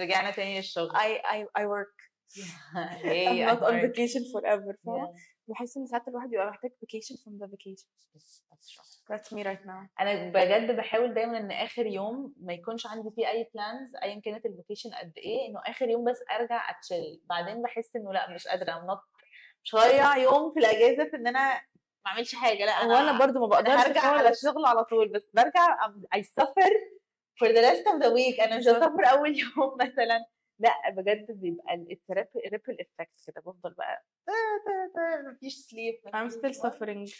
رجعنا 0.00 0.30
تاني 0.30 0.56
للشغل. 0.56 0.90
I 0.90 1.20
I 1.34 1.62
I 1.62 1.64
work. 1.66 1.96
I'm 2.74 3.38
not 3.46 3.62
on 3.62 3.74
vacation 3.80 4.22
forever. 4.32 4.76
فاهمة. 4.86 5.14
بحس 5.48 5.76
إن 5.76 5.86
ساعات 5.86 6.08
الواحد 6.08 6.28
بيبقى 6.28 6.46
محتاج 6.50 6.70
vacation 6.70 7.16
from 7.22 7.32
the 7.42 7.48
vacation. 7.50 7.88
That's 9.10 9.32
me 9.32 9.42
right 9.44 9.64
now. 9.66 9.88
أنا 10.00 10.30
بجد 10.30 10.76
بحاول 10.76 11.14
دايما 11.14 11.38
إن 11.38 11.50
آخر 11.50 11.86
يوم 11.86 12.34
ما 12.40 12.52
يكونش 12.52 12.86
عندي 12.86 13.10
فيه 13.16 13.28
أي 13.28 13.50
plans 13.54 13.96
ايا 14.02 14.20
كانت 14.20 14.46
ال 14.46 14.51
vacation 14.51 14.90
قد 14.90 15.12
إيه 15.18 15.48
إنه 15.48 15.60
آخر 15.66 15.88
يوم 15.88 16.04
بس 16.10 16.18
أرجع 16.40 16.70
أ 16.70 16.77
chill. 16.77 17.22
بعدين 17.28 17.62
بحس 17.62 17.96
إنه 17.96 18.12
لأ 18.12 18.34
مش 18.34 18.48
قادرة. 18.48 18.72
I'm 18.72 18.86
not 18.90 19.21
مش 19.64 19.74
هضيع 19.74 20.16
يوم 20.16 20.52
في 20.52 20.58
الأجازة 20.58 21.04
في 21.10 21.16
إن 21.16 21.26
أنا 21.26 21.54
ما 22.04 22.10
أعملش 22.10 22.34
حاجة 22.34 22.64
لأ 22.64 22.72
أنا 22.72 22.94
وأنا 22.94 23.18
برضو 23.18 23.46
ما 23.46 23.46
أنا 23.46 23.62
بقدرش 23.76 23.86
هرجع 23.86 24.00
على. 24.00 24.28
الشغل 24.30 24.66
على 24.66 24.84
طول 24.84 25.08
بس 25.08 25.28
برجع 25.34 25.76
I 26.16 26.18
suffer 26.18 26.70
for 27.40 27.48
the 27.48 27.62
rest 27.62 27.86
of 27.86 28.02
the 28.02 28.10
week 28.10 28.40
أنا 28.42 28.58
مش. 28.58 28.62
هسافر 28.68 29.04
أول 29.10 29.38
يوم 29.40 29.76
مثلا 29.80 30.26
لأ 30.58 30.90
بجد 30.90 31.26
بيبقى 31.30 31.74
ال 31.74 31.89
ripple 31.89 32.76
effect 32.80 33.16
كده 33.26 33.40
بفضل 33.40 33.74
بقى 33.74 34.04
تا- 34.26 34.32
تا- 34.66 34.92
تا، 35.22 35.30
مفيش 35.30 35.54
sleep 35.54 36.00
I'm 36.16 36.30
still 36.32 36.60
suffering 36.62 37.12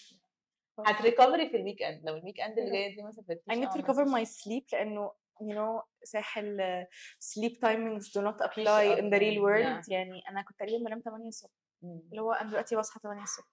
هت 0.87 0.99
recover 0.99 1.42
ي 1.42 1.49
في 1.51 1.57
ال 1.57 1.83
weekend 1.83 2.07
لو 2.09 2.17
ال 2.17 2.41
weekend 2.41 2.59
اللي 2.59 2.71
Yeah. 2.71 2.73
جاية 2.75 2.97
دي 2.97 3.03
ما 3.03 3.11
سافرتيش 3.11 3.45
I 3.51 3.57
need 3.57 3.73
to 3.73 3.83
recover 3.85 4.07
my 4.09 4.25
sleep 4.29 4.65
لأنه 4.73 5.13
you 5.43 5.55
know 5.55 5.83
ساحل 6.03 6.85
sleep 7.25 7.53
timings 7.53 8.05
do 8.05 8.21
not 8.25 8.47
apply 8.47 8.99
in 9.01 9.05
the 9.11 9.19
real 9.19 9.41
world 9.43 9.85
Yeah. 9.85 9.93
يعني 9.93 10.23
أنا 10.29 10.43
كنت 10.43 10.59
تقريبا 10.59 10.85
بنام 10.85 11.01
8 11.01 11.29
الصبح. 11.29 11.51
اللي 11.85 12.23
هو 12.23 12.33
أنا 12.33 12.51
دلوقتي 12.51 12.77
بصحى 12.77 13.01
8 13.03 13.23
الصبح. 13.23 13.47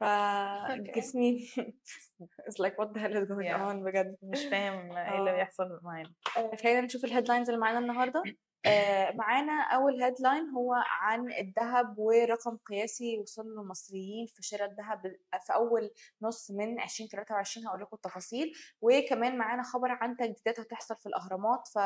فجسمي 0.00 1.48
like 2.62 2.74
what 2.80 2.88
the 2.94 3.00
hell 3.00 3.14
is 3.22 3.28
going 3.28 3.46
Yeah. 3.46 3.70
on 3.70 3.76
بجد. 3.84 4.16
مش 4.22 4.44
فاهم 4.44 4.92
إيه 4.96 5.18
اللي 5.18 5.30
آه. 5.30 5.34
بيحصل 5.34 5.80
معانا. 5.82 6.12
آه، 6.36 6.56
خلينا 6.62 6.80
نشوف 6.80 7.04
ال 7.04 7.08
headlines 7.08 7.48
اللي 7.48 7.60
معانا 7.60 7.78
النهارده. 7.78 8.22
آه، 8.66 9.12
معانا 9.20 9.62
أول 9.62 10.02
headline 10.02 10.48
هو 10.48 10.74
عن 10.86 11.32
الذهب 11.32 11.98
ورقم 11.98 12.56
قياسي 12.56 13.18
وصل 13.18 13.42
للمصريين 13.46 14.26
في 14.26 14.42
شراء 14.42 14.70
الذهب 14.70 15.00
في 15.46 15.54
أول 15.54 15.90
نص 16.22 16.50
من 16.50 16.80
2023 16.82 17.66
هقول 17.66 17.80
لكم 17.82 17.96
التفاصيل. 17.96 18.52
وكمان 18.80 19.38
معانا 19.38 19.62
خبر 19.62 19.88
عن 19.90 20.16
تجديدات 20.16 20.60
هتحصل 20.60 20.96
في 20.96 21.06
الأهرامات 21.06 21.68
ف 21.74 21.78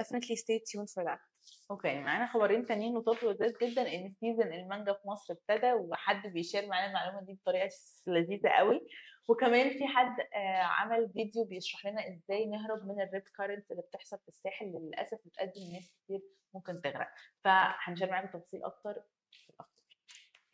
definitely 0.00 0.36
stay 0.36 0.58
tuned 0.70 0.90
for 0.94 1.04
that. 1.08 1.33
أوكي 1.70 2.00
معانا 2.00 2.26
خبرين 2.26 2.66
تانيين 2.66 2.98
لطف 2.98 3.24
لذيذ 3.24 3.52
جدا 3.62 3.94
إن 3.94 4.12
season 4.20 4.52
المانجا 4.52 4.92
في 4.92 5.08
مصر 5.08 5.34
ابتدى 5.34 5.72
وحد 5.72 6.26
بي 6.26 6.37
share 6.37 6.66
معانا 6.66 6.86
المعلومة 6.86 7.22
دي 7.26 7.32
بطريقة 7.32 7.68
لذيذة 8.06 8.48
قوي 8.48 8.80
وكمان 9.28 9.70
في 9.70 9.86
حد 9.86 10.20
آه، 10.34 10.62
عمل 10.62 11.10
فيديو 11.12 11.44
بيشرح 11.44 11.86
لنا 11.86 12.08
إزاي 12.08 12.46
نهرب 12.46 12.86
من 12.86 13.00
الريب 13.00 13.22
كارنت 13.38 13.70
اللي 13.70 13.82
بتحصل 13.82 14.18
في 14.18 14.28
الساحل 14.28 14.66
اللي 14.66 14.78
للأسف 14.78 15.18
بتقدم 15.24 15.72
ناس 15.72 15.92
كتير 16.04 16.20
ممكن 16.54 16.80
تغرق 16.80 17.08
فهنشير 17.44 18.10
معاكم 18.10 18.28
تفاصيل 18.28 18.64
أكتر 18.64 19.02
في. 19.30 19.73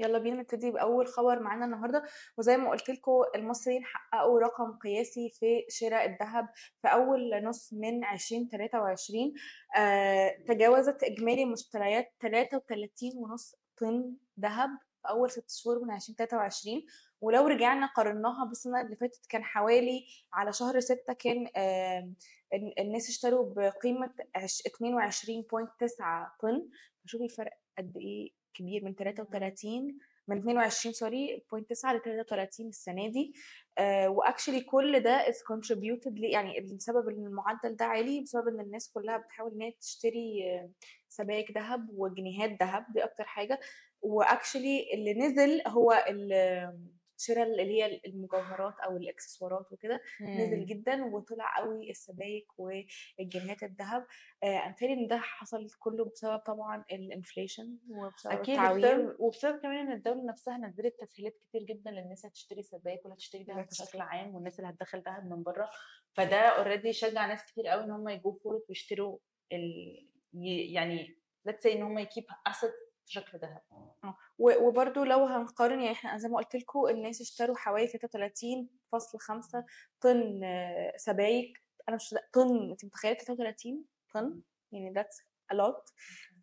يلا 0.01 0.19
بينا 0.19 0.37
نبتدي 0.37 0.71
بأول 0.71 1.07
خبر 1.07 1.41
معانا 1.41 1.65
النهارده. 1.65 2.03
وزي 2.39 2.57
ما 2.57 2.71
قلت 2.71 2.91
لكم 2.91 3.13
المصريين 3.35 3.85
حققوا 3.85 4.41
رقم 4.41 4.79
قياسي 4.79 5.31
في 5.31 5.65
شراء 5.69 6.07
الذهب 6.07 6.49
في 6.83 6.89
أول 6.89 7.45
نص 7.45 7.73
من 7.73 8.05
2023 8.05 9.33
آه 9.77 10.37
تجاوزت 10.49 11.03
إجمالي 11.03 11.45
مشتريات 11.45 12.13
33.5 12.21 13.55
طن 13.77 14.17
ذهب 14.41 14.71
في 15.03 15.09
أول 15.09 15.31
ست 15.31 15.51
شهور 15.51 15.85
من 15.85 15.95
2023 15.95 16.83
ولو 17.21 17.47
رجعنا 17.47 17.87
قارناها 17.87 18.45
بالسنة 18.45 18.81
اللي 18.81 18.97
فاتت 18.97 19.27
كان 19.29 19.45
حوالي 19.45 20.05
على 20.33 20.53
شهر 20.53 20.81
ستة 20.81 21.13
كان 21.13 21.47
آه 21.57 22.13
ال- 22.55 22.81
الناس 22.81 23.09
اشتروا 23.09 23.55
بقيمة 23.55 24.15
عش- 24.37 24.63
22.9 24.67 26.37
طن. 26.41 26.69
فشوفي 27.05 27.25
الفرق 27.25 27.53
قد 27.79 27.97
إيه 27.97 28.40
كبير 28.55 28.85
من 28.85 28.95
33 28.95 29.99
من 30.29 30.39
22 30.39 30.93
سوري 30.93 31.43
0.9 31.55 31.93
ل 31.95 32.01
33 32.03 32.69
السنة 32.69 33.09
دي. 33.09 33.33
آه 33.79 34.09
واكشلي 34.09 34.61
كل 34.61 35.01
ده 35.01 35.25
contributed 35.53 36.13
لي 36.13 36.31
يعني 36.31 36.59
السبب 36.59 37.09
ان 37.09 37.27
المعدل 37.27 37.77
ده 37.77 37.85
عالي 37.85 38.21
بسبب 38.21 38.49
إن 38.49 38.61
الناس 38.61 38.93
كلها 38.93 39.17
بتحاول 39.17 39.53
إن 39.53 39.63
هي 39.63 39.73
تشتري 39.81 40.43
آه، 40.55 40.71
سبائك 41.09 41.51
ذهب 41.57 41.87
وجنيهات 41.93 42.63
ذهب 42.63 42.87
دي 42.93 43.05
أكتر 43.05 43.25
حاجة. 43.25 43.61
و 44.03 44.12
actually 44.12 44.87
اللي 44.95 45.15
نزل 45.15 45.63
هو 45.67 46.05
ال- 46.09 46.91
شراء 47.21 47.43
اللي 47.47 47.63
هي 47.63 48.01
المجوهرات 48.07 48.75
أو 48.81 48.97
الإكسسوارات 48.97 49.73
وكده 49.73 50.01
نزل 50.21 50.67
جدا 50.67 51.05
وطلع 51.05 51.57
قوي 51.57 51.91
السبائك 51.91 52.47
والجنيهات 52.59 53.63
الذهب. 53.63 54.07
امثالي 54.45 54.93
إن 54.93 55.07
ده 55.07 55.19
حصل 55.19 55.71
كله 55.79 56.05
بسبب 56.05 56.39
طبعا 56.39 56.85
ال 56.93 57.01
inflation 57.01 57.79
وبسبب 57.91 58.33
أكيد 58.33 58.55
التعويم. 58.59 59.15
وبسبب, 59.19 59.59
كمان 59.61 59.87
إن 59.87 59.93
الدولة 59.93 60.25
نفسها 60.25 60.57
نزلت 60.59 61.01
تسهيلات 61.01 61.37
كتير 61.49 61.63
جدا 61.63 61.91
للناس 61.91 62.27
هتشتري 62.27 62.63
سبائك 62.63 63.07
ولا 63.07 63.15
تشتري 63.15 63.43
ذهب 63.43 63.65
That's 63.67 63.83
بشكل. 63.83 64.01
عام 64.01 64.35
والناس 64.35 64.61
اللي 64.61 64.71
هتدخل 64.71 65.03
ذهب 65.03 65.31
من 65.31 65.43
بره. 65.43 65.71
فده 66.13 66.37
already 66.37 66.93
شجع 66.93 67.27
ناس 67.27 67.45
كتير 67.45 67.67
قوي 67.67 67.85
إن 67.85 67.91
هم 67.91 68.09
يجوا 68.09 68.33
forward 68.45 68.65
ويشتروا 68.69 69.19
ال... 69.53 70.07
يعني 70.75 71.17
let's 71.49 71.63
say 71.63 71.67
إن 71.67 71.83
هم 71.83 71.99
ي 71.99 72.04
keep 72.04 72.25
asset 72.47 72.73
في 73.11 73.15
شكل 73.21 73.39
ذهب 73.39 73.63
و- 74.39 74.67
وبرضو 74.69 75.05
لو 75.05 75.25
هنقارن 75.27 75.81
يعني 75.81 75.93
إحنا 75.93 76.19
زي 76.19 76.29
ما 76.29 76.37
قلت 76.37 76.57
لكم 76.57 76.87
الناس 76.89 77.21
اشتروا 77.21 77.57
حوالي 77.57 77.87
33.5 77.89 79.65
طن 80.01 80.45
آه، 80.45 80.93
سبايك. 80.97 81.63
أنا 81.89 81.97
مش 81.97 82.15
طن 82.33 82.71
أنت 82.71 82.85
متخيلة 82.85 83.15
33 83.15 83.85
طن؟ 84.15 84.41
يعني 84.73 85.05
a 85.53 85.57
lot 85.57 85.93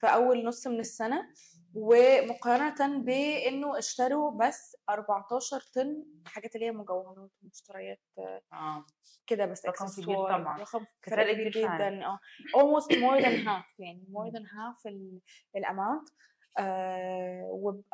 في 0.02 0.08
أول 0.08 0.46
نص 0.46 0.68
من 0.68 0.80
السنة. 0.80 1.30
ومقارنة 1.74 3.00
بإنه 3.04 3.78
اشتروا 3.78 4.32
بس 4.48 4.78
14 4.90 5.60
طن 5.74 6.04
حاجات 6.26 6.56
اللي 6.56 6.66
هي 6.66 6.72
مجوهرات 6.72 7.32
ومشتريات 7.44 8.02
آه، 8.18 8.42
آه. 8.54 8.86
كده 9.28 9.46
بس 9.46 9.66
رقم 9.66 9.86
كبير. 10.02 10.16
طبعاً. 10.16 10.58
رقم 10.58 10.86
فرق 11.12 11.34
كبير. 11.34 11.50
جدا 11.52 12.06
آه. 12.06 12.20
Almost 12.58 12.86
more 12.92 13.22
than 13.24 13.46
half 13.48 13.66
يعني 13.80 14.06
more 14.12 14.32
than 14.34 14.44
half 14.46 14.86
ال- 14.86 15.22
الاماونت 15.56 16.10
آه 16.58 17.44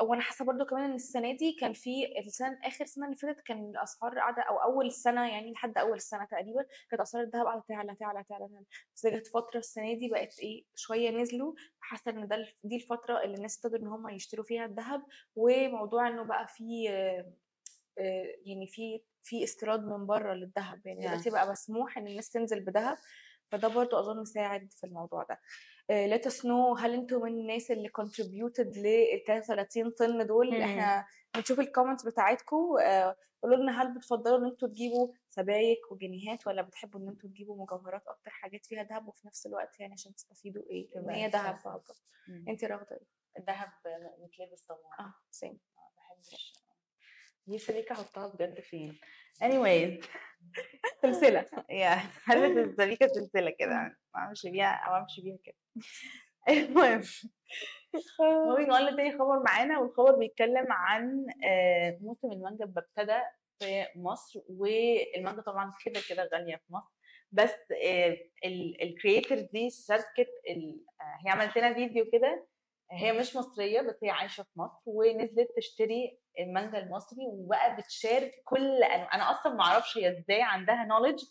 وأنا 0.01 0.21
حاسة 0.21 0.45
برضو 0.45 0.65
كمان 0.65 0.83
إن 0.83 0.95
السنة 0.95 1.31
دي 1.37 1.57
كان 1.61 1.73
في 1.73 2.19
السنة 2.19 2.59
آخر 2.63 2.85
سنة 2.85 3.05
اللي 3.05 3.15
فاتت 3.15 3.41
كان 3.41 3.69
الأسعار 3.69 4.19
قاعدة 4.19 4.41
أو 4.41 4.57
أول 4.57 4.91
سنة 4.91 5.29
يعني 5.29 5.51
لحد 5.51 5.77
أول 5.77 5.95
السنة 5.97 6.25
تقريبا 6.25 6.65
كانت 6.89 7.01
أسعار 7.01 7.23
الذهب 7.23 7.45
قاعدة 7.45 7.63
تعلى 7.67 7.95
تعلى 7.95 8.23
تعلى 8.29 8.47
تعلى 8.47 8.63
بس 8.95 9.07
جت 9.07 9.27
فترة 9.27 9.59
السنة 9.59 9.93
دي 9.93 10.09
بقت 10.09 10.39
إيه 10.39 10.65
شوية 10.75 11.09
نزلوا. 11.09 11.53
حاسة 11.79 12.11
إن 12.11 12.27
ده 12.27 12.47
دي 12.63 12.75
الفترة 12.75 13.23
اللي 13.23 13.35
الناس 13.37 13.57
ابتدوا 13.65 13.79
إن 13.79 13.87
هم 13.87 14.09
يشتروا 14.09 14.45
فيها 14.45 14.65
الذهب. 14.65 15.03
وموضوع 15.35 16.07
إنه 16.07 16.23
بقى 16.23 16.47
في 16.47 16.89
آه، 16.89 18.35
يعني 18.45 18.67
في 18.67 19.01
في 19.23 19.43
استيراد 19.43 19.83
من 19.85 20.05
بره 20.05 20.33
للذهب. 20.33 20.81
يعني 20.87 21.01
Yeah. 21.01 21.07
دلوقتي 21.09 21.29
بقى 21.29 21.51
مسموح 21.51 21.97
إن 21.97 22.07
الناس 22.07 22.29
تنزل 22.29 22.59
بذهب. 22.65 22.97
فده 23.51 23.67
برضو 23.67 23.99
أظن 23.99 24.25
ساعد 24.25 24.71
في 24.73 24.83
الموضوع 24.87 25.23
ده. 25.23 25.39
Let 25.91 26.21
us 26.31 26.35
know 26.43 26.79
هل 26.79 26.93
أنتوا 26.93 27.25
من 27.25 27.31
الناس 27.31 27.71
اللي 27.71 27.89
contributed 27.89 28.77
لل 28.77 29.23
33 29.27 29.91
طن 29.91 30.25
دول. 30.25 30.53
إحنا 30.61 31.05
بنشوف 31.35 31.59
ال 31.59 31.64
comments 31.64 32.05
بتاعتكم 32.05 32.57
قولوا 33.43 33.57
لنا 33.57 33.81
هل 33.81 33.93
بتفضلوا 33.93 34.37
ان 34.37 34.45
أنتوا 34.45 34.67
تجيبوا 34.67 35.13
سبايك 35.29 35.91
وجنيهات 35.91 36.47
ولا 36.47 36.61
بتحبوا 36.61 36.99
ان 36.99 37.07
أنتوا 37.07 37.29
تجيبوا 37.29 37.63
مجوهرات 37.63 38.07
أكتر؟ 38.07 38.31
حاجات 38.31 38.65
فيها 38.65 38.83
ذهب 38.83 39.07
وفي 39.07 39.27
نفس 39.27 39.45
الوقت 39.45 39.79
يعني 39.79 39.93
عشان 39.93 40.13
تستفيدوا 40.15 40.63
إيه؟ 40.69 40.89
إن 40.95 41.09
هي 41.09 41.27
ذهب. 41.27 41.81
انت 42.47 42.63
راغده 42.65 42.95
إيه؟ 42.95 43.07
الذهب 43.39 43.69
متلبس 44.19 44.61
طبعا. 44.65 44.79
آه 44.99 45.13
same 45.31 45.59
ما 45.77 45.83
بحبش. 45.97 46.62
دي 47.47 47.57
سبيكة 47.57 47.93
أحطها 47.93 48.27
بجد 48.27 48.59
فين. 48.59 48.99
Anyways 49.43 50.05
سلسلة. 51.01 51.45
يا 51.69 51.95
هلبس 52.25 52.57
السبيكة 52.69 53.07
سلسلة 53.07 53.49
كده؟ 53.59 53.97
امشي 54.15 54.49
بيها 54.51 54.71
أو 54.73 54.95
امشي 55.03 55.21
بيها 55.21 55.37
كده. 55.43 55.55
المهم. 56.49 57.01
moving 58.19 58.69
on 58.69 58.85
لتاني 58.85 59.11
خبر 59.13 59.43
معانا 59.43 59.79
والخبر 59.79 60.15
بيتكلم 60.15 60.65
عن 60.69 61.25
آه، 61.45 61.97
موسم 62.01 62.31
المانجا 62.31 62.65
ابتدى 62.65 63.19
في 63.59 63.85
مصر 63.95 64.39
والمانجا 64.49 65.41
طبعا 65.41 65.73
كده 65.85 65.99
كده 66.09 66.29
غالية 66.33 66.55
في 66.55 66.73
مصر. 66.73 66.93
بس 67.31 67.55
ال 68.81 68.88
creator 68.88 69.39
دي 69.39 69.69
ال- 70.49 70.85
آه، 71.01 71.17
هي 71.25 71.31
عملت 71.31 71.57
لنا 71.57 71.73
فيديو 71.73 72.05
كده 72.11 72.47
هي 72.93 73.13
مش 73.19 73.35
مصرية 73.35 73.81
بس 73.81 73.95
هي 74.03 74.09
عايشة 74.09 74.43
في 74.43 74.49
مصر 74.59 74.81
ونزلت 74.85 75.47
تشتري 75.57 76.19
المانجا 76.39 76.77
المصري 76.79 77.25
وبقى 77.27 77.75
بتشارك 77.75 78.31
كل 78.45 78.83
أنواع- 78.83 79.13
أنا 79.13 79.31
أصلا 79.31 79.53
ما 79.53 79.63
أعرفش 79.63 79.97
هي 79.97 80.09
إزاي 80.19 80.41
عندها 80.41 80.85
knowledge 80.85 81.23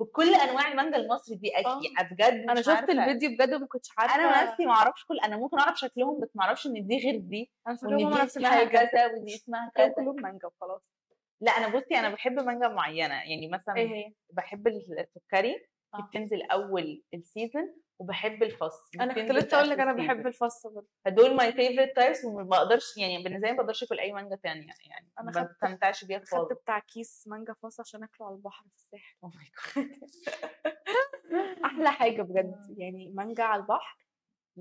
بكل 0.00 0.34
أنواع 0.34 0.68
المانجا 0.72 0.96
المصري 0.96 1.36
دي 1.36 1.56
آه. 1.56 1.60
أكيد 1.60 1.90
بجد 2.12 2.22
أنا 2.50 2.54
شفت 2.62 2.68
عارفة. 2.68 2.92
الفيديو 2.92 3.30
بجد 3.30 3.54
وما 3.54 3.66
كنتش 3.66 3.88
عارفة 3.98 4.14
أنا 4.14 4.50
نفسي 4.50 4.66
ما 4.66 4.72
أعرفش 4.72 5.04
كل 5.04 5.18
أنا 5.24 5.36
ممكن 5.36 5.58
أعرف 5.58 5.78
شكلهم 5.78 6.20
بس 6.20 6.28
ما 6.36 6.44
أعرفش 6.44 6.66
إن 6.66 6.86
دي 6.86 6.98
غير 6.98 7.16
دي 7.16 7.52
أنا 7.68 7.78
وإن 7.82 7.96
دي 7.96 8.04
نفس 8.04 8.36
اسمها 8.36 8.64
كذا 8.64 9.06
ودي 9.06 9.34
اسمها 9.34 9.70
كذا 9.74 9.88
كلهم 9.88 10.16
مانجا 10.22 10.46
وخلاص 10.46 10.82
لا 11.40 11.50
أنا 11.52 11.68
بصي 11.68 11.94
أنا 11.98 12.08
بحب 12.10 12.32
مانجا 12.32 12.68
معينة 12.68 13.14
يعني 13.14 13.48
مثلا 13.48 13.76
هي 13.78 14.12
بحب 14.32 14.66
السكري 14.68 15.56
آه. 15.94 16.00
بتنزل 16.10 16.42
أول 16.42 17.02
ال 17.14 17.23
season 17.23 17.74
وبحب 18.00 18.42
الفص 18.42 18.90
أنا 19.00 19.14
كنت 19.14 19.30
لسه 19.30 19.56
أقول 19.56 19.70
لك 19.70 19.80
أنا 19.80 19.92
بحب. 19.92 20.26
الفص 20.26 20.66
برضه 20.66 20.88
فدول 21.04 21.36
my 21.36 21.52
favorite 21.52 21.96
types 21.96 22.24
وما 22.24 22.42
بقدرش 22.42 22.96
يعني 22.96 23.22
بالنسبة 23.22 23.46
لي 23.48 23.52
ما 23.52 23.58
بقدرش 23.62 23.82
أكل 23.82 23.98
أي 23.98 24.12
مانجا 24.12 24.36
تانية 24.36 24.72
يعني 24.90 25.08
أنا 25.20 25.30
ما 25.30 25.42
بستمتعش 25.42 26.04
بيها 26.04 26.18
خالص 26.18 26.48
خدت 26.48 26.60
بتاع 26.62 26.78
كيس 26.78 27.24
مانجا 27.26 27.54
فص 27.62 27.80
عشان 27.80 28.02
أكله 28.02 28.26
على 28.26 28.36
البحر 28.36 28.64
في 28.68 28.76
الساحل 28.76 29.16
Oh 29.26 29.28
my 29.28 29.48
God. 29.56 29.84
أحلى 31.64 31.90
حاجة 31.90 32.22
بجد 32.22 32.66
يعني 32.80 33.10
مانجا 33.14 33.44
على 33.44 33.62
البحر 33.62 33.98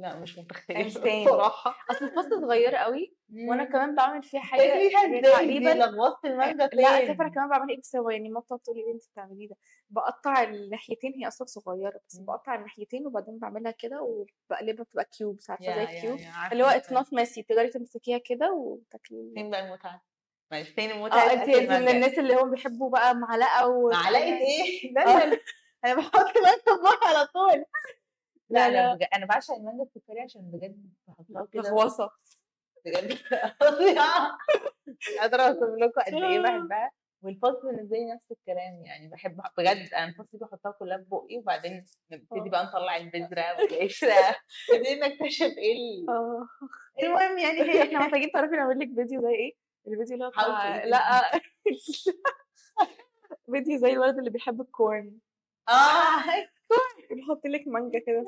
لا 0.01 0.19
مش 0.19 0.37
متخيلة. 0.39 1.25
بصراحه 1.25 1.75
أصل 1.91 2.05
الفص 2.05 2.25
صغيرة 2.41 2.77
قوي 2.77 3.15
وأنا 3.33 3.63
كمان 3.63 3.95
بعمل 3.95 4.23
فيها 4.23 4.41
حاجة 4.41 4.89
تقريبا 5.23 5.69
لغوصت 5.69 6.25
المانجا 6.25 6.67
فين 6.67 6.79
لا 6.79 6.97
أنا 6.97 7.29
كمان 7.29 7.49
بعمل 7.49 7.69
إيه 7.69 7.79
بس 7.79 7.95
هو 7.95 8.09
يعني 8.09 8.29
ماما 8.29 8.39
بتقعد 8.39 8.59
تقول 8.59 8.77
لي 8.77 8.83
إيه 8.83 8.93
انت 8.93 9.03
بتعمليه 9.11 9.47
ده 9.49 9.55
بقطع 9.89 10.43
الناحيتين 10.43 11.13
هي 11.13 11.27
أصلا 11.27 11.47
صغيرة 11.47 11.99
بس. 12.09 12.17
بقطع 12.17 12.55
الناحيتين 12.55 13.07
وبعدين 13.07 13.39
بعملها 13.39 13.71
كده 13.71 14.01
وبقلبها 14.01 14.83
بتبقى 14.83 15.05
cubes 15.05 15.49
عارفة 15.49 15.65
زي 15.75 15.83
ال 15.83 15.91
cube 15.91 16.19
اللي 16.51 16.63
هو 16.63 16.67
it's. 16.67 16.91
not 16.91 17.13
messy 17.13 17.43
تقدري 17.43 17.67
تمسكيها 17.69 18.17
كده 18.17 18.53
وتاكلي 18.53 19.31
فين 19.35 19.49
بقى 19.49 19.67
المتعة؟ 19.67 20.01
ماشي 20.51 20.73
فين 20.73 20.91
المتعه؟ 20.91 21.17
آه 21.17 21.33
انت 21.33 21.49
من 21.49 21.87
الناس 21.89 22.19
اللي 22.19 22.35
هم 22.35 22.51
بيحبوا 22.51 22.89
بقى 22.89 23.15
معلقة 23.15 23.67
و 23.67 23.89
معلقة 23.89 24.37
إيه؟ 24.47 24.93
لا 24.93 25.01
أنا 25.85 25.95
بحط 25.95 26.13
مانجا 26.37 26.57
في 26.65 26.81
بقى 26.83 27.07
على 27.09 27.27
طول 27.27 27.65
لا 28.49 28.69
لا، 28.69 28.95
لا. 28.95 29.05
أنا 29.15 29.25
بعشق 29.25 29.53
المانجا 29.53 29.83
السكري 29.83 30.21
عشان 30.21 30.41
بجد 30.41 30.89
بحطها 31.07 31.45
كده. 31.53 31.61
بجد. 32.85 33.17
قادره 35.19 35.41
أوصف 35.41 35.63
لكم 35.79 36.01
قد 36.01 36.13
إيه 36.13 36.39
بحبها 36.43 36.91
والفصل 37.21 37.61
بالنسبة 37.63 37.97
لي 37.97 38.13
نفس 38.13 38.31
الكلام 38.31 38.85
يعني 38.85 39.07
بحب 39.09 39.41
بجد 39.57 39.93
أنا 39.93 40.05
الفصل 40.05 40.27
دي 40.33 40.37
بحطها 40.37 40.71
كلها 40.71 40.97
في 40.97 41.03
بقي 41.03 41.37
وبعدين 41.37 41.85
نبتدي 42.11 42.39
آه. 42.39 42.49
بقى 42.51 42.65
نطلع 42.65 42.97
البذرة 42.97 43.57
والقشرة. 43.57 44.09
نبتدي 44.73 44.95
نكتشف 44.95 45.57
إيه 45.57 45.73
ال... 45.73 46.09
آه. 46.09 46.47
المهم 47.03 47.37
يعني 47.37 47.61
هي 47.61 47.83
إحنا 47.83 47.99
محتاجين 47.99 48.31
تعرفي 48.31 48.55
نعمل 48.55 48.79
لك 48.79 48.87
فيديو 48.95 49.21
زي 49.21 49.35
إيه؟ 49.35 49.53
الفيديو 49.87 50.13
اللي 50.13 50.25
هو 50.25 50.29
بتاع 50.29 50.85
لا. 50.85 51.31
فيديو 53.51 53.77
زي 53.77 53.91
الولد 53.91 54.17
اللي 54.17 54.29
بيحب 54.29 54.61
ال 54.61 54.71
corn. 54.71 55.17
آه. 55.69 56.49
بنحط 57.09 57.41
لك 57.45 57.67
مانجا 57.67 57.99
كده 57.99 58.25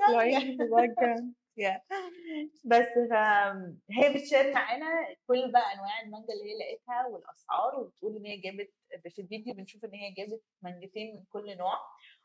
يا. 1.57 1.81
بس 2.71 2.87
فهي 3.09 4.13
بت 4.13 4.25
share 4.25 4.53
معانا 4.53 5.15
كل 5.27 5.51
بقى 5.51 5.73
أنواع 5.73 6.01
المانجا 6.05 6.33
اللي 6.33 6.45
هي 6.51 6.57
لقيتها 6.59 7.07
والأسعار 7.07 7.79
وبتقول 7.79 8.15
إن 8.17 8.25
هي 8.25 8.37
جابت 8.37 8.73
في 9.13 9.21
الفيديو 9.21 9.53
بنشوف 9.53 9.85
إن 9.85 9.93
هي 9.93 10.11
جابت 10.11 10.41
مانجتين 10.61 11.15
من 11.15 11.23
كل 11.29 11.57
نوع 11.57 11.73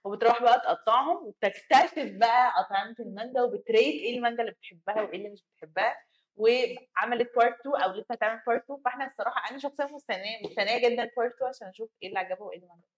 وبتروح 0.05 0.43
بقى 0.43 0.61
تقطعهم 0.61 1.27
وبتكتشف 1.27 2.13
بقى 2.21 2.53
أطعمة 2.61 2.95
المانجا 3.01 3.43
وبت 3.43 3.65
rate 3.65 3.95
إيه 3.95 4.17
المانجا 4.17 4.41
اللي 4.43 4.53
بتحبها 4.53 5.03
وإيه 5.03 5.19
اللي 5.19 5.31
مش 5.31 5.45
بتحبها 5.45 5.97
وعملت 6.37 7.31
part 7.37 7.61
2 7.61 7.83
أو 7.83 7.91
لسه 7.93 8.07
هتعمل 8.15 8.41
part 8.47 8.63
2 8.65 8.81
فإحنا 8.85 9.07
الصراحة 9.07 9.51
أنا 9.51 9.59
شخصيا 9.59 9.85
مستنية 9.85 10.39
مستنية 10.45 10.79
جدا 10.79 11.11
part 11.17 11.35
2 11.35 11.49
عشان 11.49 11.69
أشوف 11.69 11.91
إيه 12.03 12.09
اللي 12.09 12.19
عجبها 12.19 12.43
وإيه 12.43 12.57
اللي 12.57 12.67
ما 12.69 12.73
عجبهاش 12.75 12.96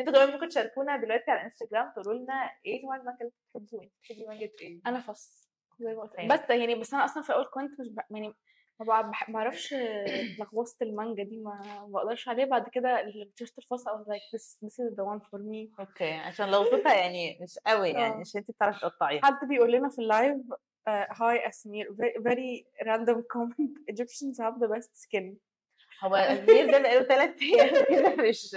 أنتوا 0.00 0.12
كمان 0.12 0.30
ممكن 0.32 0.48
تشاركونا 0.48 0.96
دلوقتي 0.96 1.30
على 1.30 1.42
انستجرام 1.42 1.92
تقولوا 1.96 2.20
لنا 2.20 2.50
إيه 2.66 2.84
نوع 2.84 2.96
المانجا 2.96 3.20
اللي 3.20 3.32
بتحبوه 3.54 3.82
انت 3.82 3.92
بتحبي 4.02 4.26
مانجا 4.28 4.50
إيه؟ 4.60 4.80
أنا 4.86 5.00
فص 5.00 5.50
زي 5.80 5.94
ما 5.94 6.02
قلت. 6.02 6.12
بس 6.32 6.50
يعني 6.50 6.74
بس 6.74 6.94
أنا 6.94 7.04
أصلا 7.04 7.22
في 7.22 7.30
الأول 7.30 7.46
كنت 7.54 7.80
مش. 7.80 7.86
يعني 8.10 8.34
ما 8.80 9.12
بعرفش 9.28 9.74
لغوصه 10.38 10.76
المانجا 10.86 11.22
دي 11.22 11.38
ما 11.38 11.86
بقدرش 11.88 12.28
عليه 12.28 12.44
بعد 12.44 12.68
كده 12.68 13.00
اللي 13.00 13.22
اكتشفت 13.22 13.58
الفص 13.58 13.88
I 13.88 13.90
was 13.90 14.06
like 14.06 14.26
this 14.32 14.58
this 14.64 14.72
is 14.72 14.96
the 14.96 15.04
one 15.04 15.20
for 15.20 15.38
me 15.38 15.80
أوكي 15.80 16.12
عشان 16.12 16.50
لو 16.50 16.64
صوتها 16.64 16.94
يعني 16.94 17.38
مش 17.42 17.58
قوي 17.66 17.88
يعني 17.88 18.14
آه. 18.14 18.20
عشان 18.20 18.40
انت 18.40 18.50
بتعرفي 18.50 18.80
تقطعيها 18.80 19.20
حد 19.24 19.48
بيقول 19.48 19.72
لنا 19.72 19.88
في 19.88 19.98
ال 19.98 20.06
live 20.06 20.36
هاي 20.88 21.48
أسمير 21.48 21.96
very 22.18 22.64
random 22.86 23.22
comment 23.36 23.92
Egyptians 23.92 24.38
have 24.38 24.54
the 24.60 24.68
best 24.74 24.90
skin 24.96 25.36
هو 26.02 26.16
ده 26.16 26.78
بقاله 26.78 27.02
ثلاث 27.02 27.42
أيام 27.42 27.84
كده 27.84 28.14
مش 28.28 28.56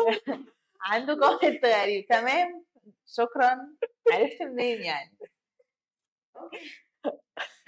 عنده 0.90 1.14
comment 1.14 1.64
غريب. 1.64 2.06
تمام؟ 2.06 2.64
شكرا. 3.06 3.76
عرفت 4.12 4.42
منين 4.42 4.82
يعني؟ 4.82 5.16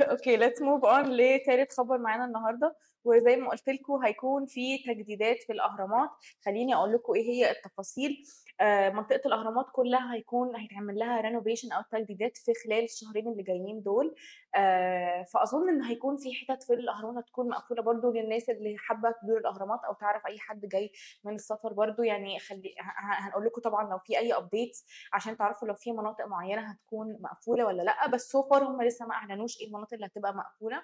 أوكي 0.01 0.37
let's 0.37 0.63
move 0.63 0.85
on 0.85 1.17
لتالت 1.17 1.73
خبر 1.73 1.99
معانا 1.99 2.25
النهارده. 2.25 2.77
وزي 3.05 3.37
ما 3.37 3.51
قلت 3.51 3.69
لكم 3.69 4.05
هيكون 4.05 4.47
في 4.47 4.79
تجديدات 4.79 5.43
في 5.43 5.53
الأهرامات. 5.53 6.11
خليني 6.45 6.75
أقول 6.75 6.93
لكم 6.93 7.15
إيه 7.15 7.23
هي 7.31 7.51
التفاصيل. 7.51 8.23
منطقة 8.95 9.21
الأهرامات 9.27 9.67
كلها 9.73 10.15
هيكون 10.15 10.57
هيتعمل 10.57 10.99
لها 10.99 11.21
renovation 11.21 11.73
أو 11.73 11.83
تجديدات 11.91 12.37
في 12.37 12.53
خلال 12.65 12.85
الشهرين 12.85 13.29
اللي 13.29 13.43
جايين 13.43 13.83
دول. 13.83 14.15
آه، 14.55 15.23
فأظن 15.23 15.69
إن 15.69 15.83
هيكون 15.83 16.17
في 16.17 16.35
حتت 16.35 16.63
في 16.63 16.75
الأهرامات 16.75 17.25
هتكون 17.25 17.49
مقفولة 17.49 17.83
برضو 17.83 18.13
للناس 18.13 18.51
اللي 18.51 18.77
حابة 18.79 19.11
تزور 19.11 19.39
الأهرامات 19.39 19.81
أو 19.85 19.95
تعرف 19.95 20.27
أي 20.27 20.39
حد 20.39 20.61
جاي 20.67 20.93
من 21.25 21.35
السفر 21.35 21.73
برضو. 21.73 22.03
يعني 22.03 22.39
خلي 22.39 22.75
هنقول 22.99 23.45
لكم 23.47 23.61
طبعا 23.61 23.91
لو 23.91 23.99
في 23.99 24.19
أي 24.19 24.33
updates 24.37 24.87
عشان 25.13 25.37
تعرفوا 25.37 25.69
لو 25.69 25.75
في 25.75 25.93
مناطق 25.93 26.27
معينة 26.27 26.63
هتكون 26.63 27.19
مقفولة 27.21 27.67
ولا 27.67 27.83
لأ. 27.83 28.07
بس 28.09 28.29
so 28.29 28.43
far 28.43 28.65
هم 28.65 28.83
لسه 28.83 29.07
ما 29.07 29.15
أعلنوش 29.15 29.61
إيه 29.61 29.67
المناطق 29.67 29.95
اللي 29.95 30.07
هتبقى 30.07 30.35
مقفولة. 30.35 30.83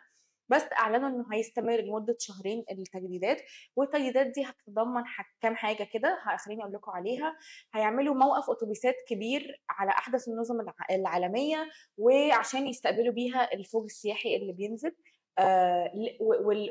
بس 0.49 0.63
أعلنوا 0.79 1.09
إنه 1.09 1.25
هيستمر 1.33 1.81
لمدة 1.81 2.17
شهرين 2.21 2.65
التجديدات 2.71 3.43
والتجديدات 3.77 4.27
دي 4.27 4.45
هتتضمن 4.45 5.03
كام 5.41 5.57
حاجة 5.57 5.85
كده 5.85 6.19
خليني 6.39 6.63
أقول 6.63 6.75
لكم 6.75 6.91
عليها. 6.91 7.37
هيعملوا 7.75 8.15
موقف 8.15 8.51
أتوبيسات 8.51 8.95
كبير 9.09 9.63
على 9.71 9.91
أحدث 9.91 10.29
النظم 10.29 10.61
الع- 10.61 10.75
العالمية 10.91 11.69
وعشان 11.99 12.67
يستقبلوا 12.67 13.13
بيها 13.13 13.55
الفوج 13.55 13.85
السياحي 13.85 14.37
اللي 14.37 14.53
بينزل. 14.53 14.97
آه 15.41 15.93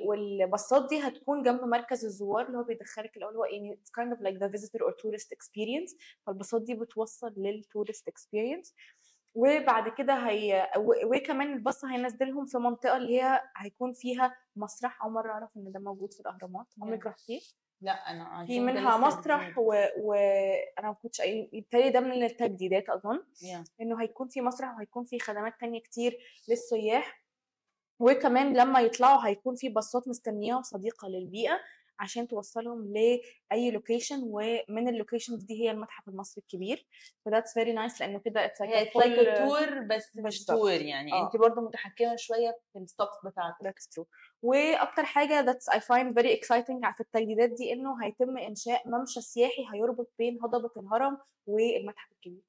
والباصات 0.06 0.89
دي 0.89 1.00
هتكون 1.00 1.44
جنب 1.44 1.62
مركز 1.63 2.06
الزوار 2.06 2.45
اللي 2.47 2.57
هو 2.57 2.63
بيدخلك 2.63 3.18
الأول 3.18 3.35
هو 3.35 3.45
يعني 3.45 3.80
it's 3.83 3.89
kind 4.01 4.13
of 4.18 4.19
like 4.21 4.38
the 4.39 4.51
visitor 4.51 4.83
or 4.85 4.91
tourist 4.91 5.27
experience. 5.33 5.95
فالباصات 6.25 6.62
دي 6.62 6.73
بتوصل 6.75 7.33
للتورست 7.38 8.09
experience. 8.09 8.73
وبعد 9.37 9.89
كده 9.89 10.13
هي 10.27 10.71
وكمان 11.05 11.53
الباص 11.53 11.85
هينزلهم 11.85 12.45
في 12.45 12.57
منطقة 12.57 12.97
اللي 12.97 13.21
هي 13.21 13.41
هيكون 13.57 13.93
فيها 13.93 14.35
مسرح 14.55 15.03
أول 15.03 15.13
مرة 15.13 15.31
أعرف 15.31 15.49
إن 15.57 15.71
ده 15.71 15.79
موجود 15.79 16.13
في 16.13 16.19
الأهرامات 16.19 16.65
عمرك 16.81 17.03
Yeah. 17.03 17.07
رحتيه؟ 17.07 17.39
لا 17.81 17.91
أنا 17.91 18.45
في 18.45 18.59
منها 18.59 18.97
مسرح 18.97 19.57
وأنا 19.57 19.91
و... 19.99 20.13
ما 20.83 20.94
كنتش 21.03 21.21
بالتالي 21.53 21.89
ده 21.89 21.99
من 21.99 22.23
التجديدات 22.23 22.89
أظن 22.89 23.23
إنه 23.81 24.01
هيكون 24.01 24.27
في 24.27 24.41
مسرح 24.41 24.75
وهيكون 24.75 25.06
في 25.06 25.19
خدمات 25.19 25.53
تانية 25.59 25.81
كتير 25.81 26.17
للسياح 26.49 27.23
وكمان 27.99 28.53
لما 28.57 28.79
يطلعوا 28.81 29.27
هيكون 29.27 29.56
في 29.56 29.69
باصات 29.69 30.07
مستنياهم 30.07 30.61
صديقة 30.61 31.07
للبيئة 31.07 31.59
عشان 31.99 32.27
توصلهم 32.27 32.94
لأي 32.94 33.71
location 33.71 34.19
ومن 34.23 34.87
ال 34.87 34.93
locations 34.93 35.44
دي 35.44 35.63
هي 35.63 35.71
المتحف 35.71 36.07
المصري 36.09 36.42
الكبير 36.42 36.87
ف 37.25 37.30
that's 37.30 37.54
very 37.54 37.73
nice 37.73 38.01
لأنه 38.01 38.19
كده 38.19 38.45
it's 38.45 38.61
like 38.61 38.94
tour 39.37 39.80
بس 39.80 40.18
مش. 40.18 40.45
tour 40.45 40.71
يعني 40.71 41.13
آه. 41.13 41.25
انت 41.25 41.37
برضو 41.37 41.61
متحكمة 41.61 42.16
شوية 42.16 42.59
في 42.73 42.80
ال 42.80 42.85
stocks 42.85 43.16
بتاعتك 43.25 43.57
That's 43.68 43.83
true. 44.01 44.06
وأكتر 44.42 45.04
حاجة 45.04 45.45
that's 45.45 45.73
I 45.73 45.80
find 45.80 46.13
very 46.19 46.39
exciting 46.39 46.94
في 46.95 47.01
التجديدات 47.01 47.49
دي 47.49 47.73
إنه 47.73 48.06
هيتم 48.06 48.37
إنشاء 48.37 48.87
ممشى 48.89 49.21
سياحي 49.21 49.66
هيربط 49.73 50.11
بين 50.19 50.39
هضبة 50.44 50.71
الهرم 50.77 51.18
والمتحف 51.47 52.11
الكبير 52.11 52.42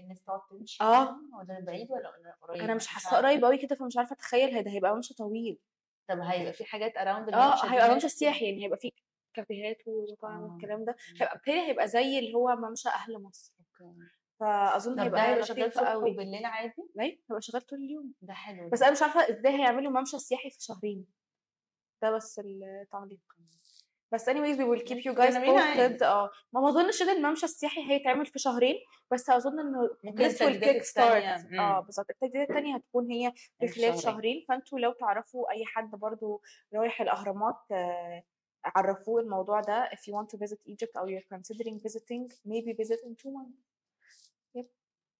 الناس 0.00 0.22
تقعد 0.22 0.40
تمشي 0.50 0.82
آه. 0.84 1.10
هو 1.10 1.42
ده 1.42 1.58
بعيد 1.60 1.90
ولا 1.92 2.12
قريب 2.42 2.62
أنا 2.62 2.74
مش 2.74 2.86
حاسة. 2.86 3.16
قريب 3.16 3.44
قوي 3.44 3.58
كده 3.58 3.76
فمش 3.76 3.96
عارفة 3.96 4.12
أتخيل 4.14 4.62
ده 4.62 4.70
هيبقى 4.70 4.94
ممشى 4.94 5.14
طويل 5.14 5.58
طب 6.08 6.18
هيبقى 6.20 6.52
في 6.52 6.64
حاجات 6.64 6.96
around 6.96 7.34
آه 7.34 7.64
هيبقى 7.66 7.94
ممشى 7.94 8.08
سياحي 8.08 8.44
يعني 8.44 8.64
هيبقى 8.64 8.78
فيه 8.78 8.90
كافيهات 9.34 9.76
ومطاعم 9.86 10.42
آه. 10.42 10.52
والكلام 10.52 10.84
ده. 10.84 10.96
هيبقى 11.20 11.34
بالتالي 11.34 11.68
هيبقى 11.68 11.88
زي 11.88 12.18
اللي 12.18 12.34
هو 12.34 12.56
ممشى 12.56 12.88
أهل 12.88 13.22
مصر. 13.22 13.52
okay. 13.60 13.94
فأظن 14.40 15.00
هيبقى 15.00 15.28
هيبقى 15.30 15.46
شغال 15.46 15.72
قوي 15.72 16.10
وبالليل 16.10 16.44
عادي؟ 16.44 16.72
ليه 16.96 17.18
هيبقى 17.30 17.40
شغال 17.42 17.62
طول 17.66 17.78
اليوم. 17.78 18.12
ده 18.22 18.34
حلو 18.34 18.68
بس. 18.68 18.82
أنا 18.82 18.92
مش 18.92 19.02
عارفة 19.02 19.20
إزاي 19.20 19.52
هيعملوا 19.52 19.92
ممشى 19.92 20.18
سياحي 20.18 20.50
في 20.50 20.56
شهرين. 20.60 21.06
ده 22.02 22.10
بس 22.10 22.38
التعليق. 22.44 23.20
بس 24.14 24.30
anyways 24.30 24.56
we 24.58 24.64
will 24.64 24.84
keep 24.88 24.98
you 25.04 25.14
guys 25.16 25.34
عادي. 25.36 25.98
posted. 25.98 26.02
آه. 26.02 26.30
ما 26.52 26.68
أظنش 26.68 27.02
إن 27.02 27.08
الممشى 27.08 27.46
السياحي 27.46 27.90
هيتعمل 27.92 28.26
في 28.26 28.38
شهرين 28.38 28.74
بس 29.10 29.30
أظن 29.30 29.60
إنه 29.60 29.90
ممكن 30.04 30.28
this 30.28 30.32
will 30.32 30.42
التجديدات 30.42 30.82
kick 30.82 30.88
التانية. 30.88 31.36
start 31.36 31.52
مم. 31.52 31.60
آه 31.60 31.80
بالظبط. 31.80 32.10
التجديدات 32.10 32.50
التانية 32.50 32.74
هتكون 32.76 33.10
هي 33.10 33.32
في 33.60 33.68
خلال 33.68 33.98
شهرين. 33.98 34.44
فأنتوا 34.48 34.78
لو 34.78 34.92
تعرفوا 34.92 35.50
أي 35.50 35.64
حد 35.66 35.90
برضو 35.90 36.42
رايح 36.74 37.00
الأهرامات 37.00 37.56
آه، 37.72 38.22
عرفوه 38.64 39.20
الموضوع 39.20 39.60
ده. 39.60 39.90
If 39.92 39.98
you 39.98 40.12
want 40.14 40.28
to 40.36 40.38
visit 40.46 40.58
Egypt 40.74 40.94
or 41.00 41.06
you're 41.08 41.36
considering 41.36 41.78
visiting 41.88 42.22
maybe 42.46 42.72
visit 42.82 43.00
in 43.06 43.14
two 43.22 43.30
months. 43.38 43.60
Yep. 44.54 44.66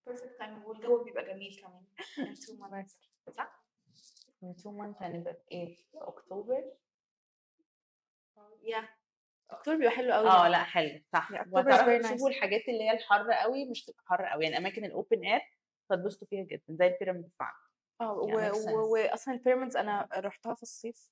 Perfect 0.08 0.40
time 0.42 0.66
والجو 0.68 1.04
بيبقى 1.04 1.24
جميل 1.24 1.60
كمان. 1.62 1.84
In 2.30 2.34
two 2.36 2.58
months. 2.60 2.94
صح؟ 3.36 3.64
in 4.42 4.54
two 4.54 4.70
months. 4.80 5.02
هنبقى 5.02 5.34
في 5.34 5.40
إيه؟ 5.52 5.76
في 5.76 5.98
أكتوبر. 5.98 6.64
Yeah. 8.64 8.84
اكتوبر 9.50 9.76
بيبقى 9.76 9.90
حلو 9.90 10.12
قوي 10.12 10.28
آه 10.28 10.48
لأ 10.48 10.62
حلو. 10.62 11.00
صح. 11.12 11.30
وهتعرفوا 11.52 11.98
تشوفوا. 11.98 12.28
الحاجات 12.30 12.68
اللي 12.68 12.84
هي 12.84 12.90
الحر 12.90 13.32
قوي 13.32 13.70
مش 13.70 13.84
تبقى 13.84 14.02
حر 14.06 14.24
قوي 14.24 14.44
يعني 14.44 14.58
أماكن 14.58 14.84
ال 14.84 14.92
open 14.92 15.24
air 15.24 15.40
هتبسطوا 15.90 16.26
فيها 16.26 16.44
جدا 16.44 16.64
زي 16.68 16.86
ال 16.86 16.91
pyramid 16.92 17.28
بتاعنا. 17.28 17.56
آه 18.00 18.12
واصلا 18.12 19.34
ال 19.34 19.39
pyramids 19.39 19.76
أنا 19.76 20.08
رحتها 20.16 20.54
في 20.54 20.62
الصيف. 20.62 21.10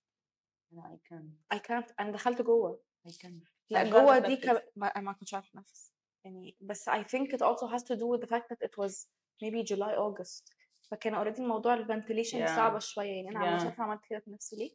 أنا 0.73 0.91
اي 0.93 0.99
كان 1.05 1.33
I 1.55 1.57
can't. 1.57 1.93
أنا 2.01 2.11
دخلت 2.13 2.43
جوه. 2.43 2.83
اي 3.07 3.13
كان 3.21 3.41
لا 3.71 3.91
جوه 3.91 4.19
دي 4.19 4.37
كم... 4.37 4.59
ما, 4.77 4.93
ما 4.99 5.13
كنتش 5.13 5.35
عارفة 5.35 5.49
اتنفس 5.49 5.93
يعني 6.25 6.57
بس 6.61 6.91
I 6.91 7.03
think 7.03 7.29
it 7.29 7.41
also 7.43 7.67
has 7.75 7.83
to 7.83 7.97
do 7.97 8.07
with 8.07 8.21
the 8.27 8.31
fact 8.31 8.47
that 8.53 8.69
it 8.69 8.85
was 8.85 9.07
maybe 9.45 9.63
July 9.73 9.95
August. 9.97 10.53
فكان 10.91 11.15
already 11.25 11.41
الموضوع 11.41 11.75
ال 11.75 11.81
ventilation 11.81 12.47
Yeah. 12.47 12.51
صعبة 12.51 12.79
شوية. 12.79 13.13
يعني 13.25 13.29
أنا 13.37 13.51
Yeah. 13.51 13.61
مش 13.61 13.67
عارفة 13.67 13.83
عملت 13.85 14.01
كده 14.11 14.19
في 14.19 14.31
نفسي 14.31 14.57
ليه. 14.57 14.75